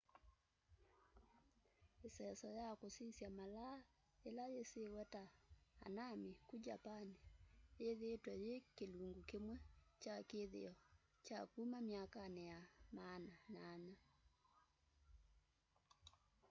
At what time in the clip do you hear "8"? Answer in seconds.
13.55-13.95